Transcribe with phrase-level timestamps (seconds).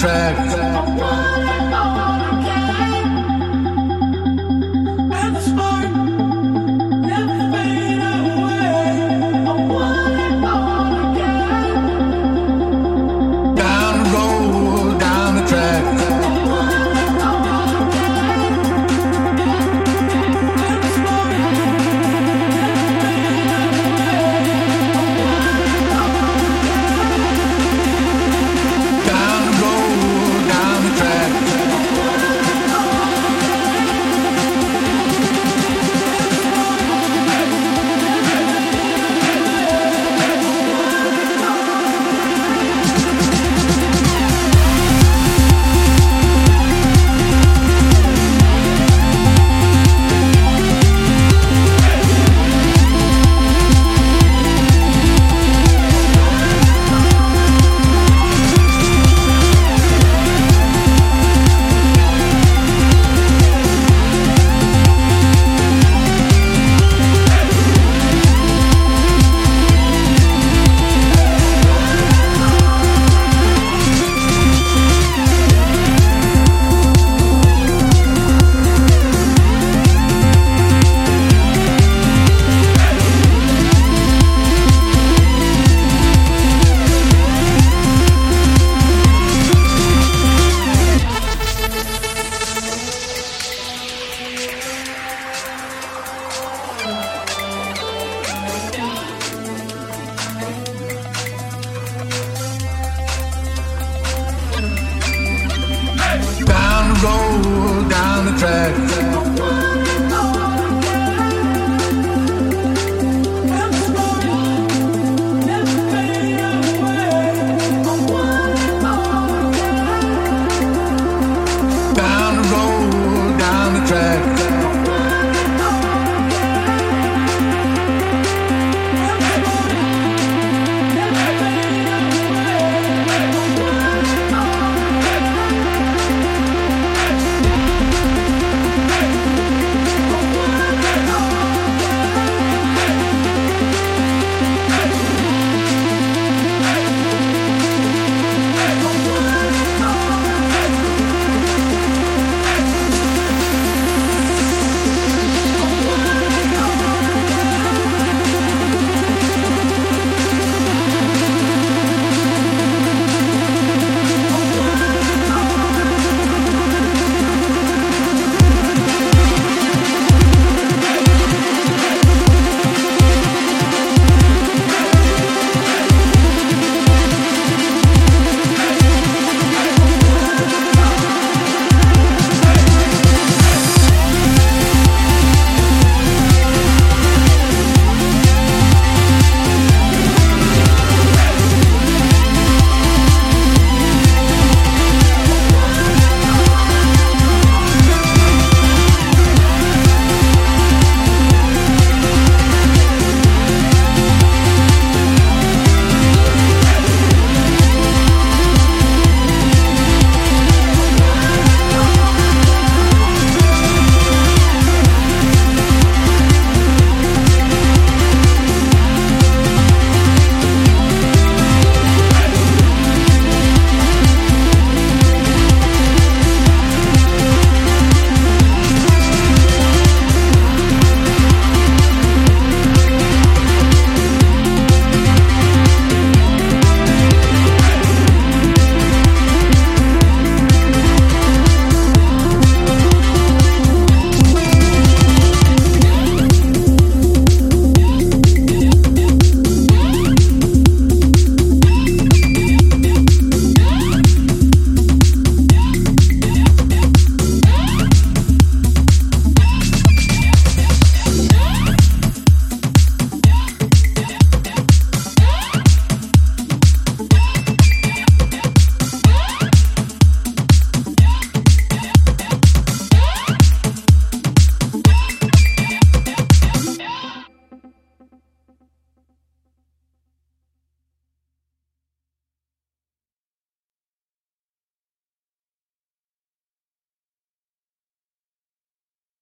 [0.00, 1.39] track.